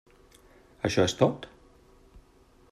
[0.89, 1.47] Això és tot?